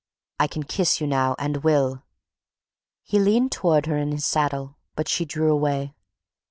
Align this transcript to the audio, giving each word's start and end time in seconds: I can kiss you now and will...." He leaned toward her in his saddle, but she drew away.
I 0.39 0.47
can 0.47 0.63
kiss 0.63 0.99
you 0.99 1.05
now 1.05 1.35
and 1.37 1.57
will...." 1.57 2.01
He 3.03 3.19
leaned 3.19 3.51
toward 3.51 3.85
her 3.85 3.97
in 3.99 4.11
his 4.11 4.25
saddle, 4.25 4.77
but 4.95 5.07
she 5.07 5.25
drew 5.25 5.51
away. 5.51 5.93